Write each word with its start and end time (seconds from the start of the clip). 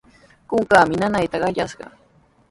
Kunkaami 0.49 0.95
nanayta 1.01 1.41
qallashqa. 1.41 1.85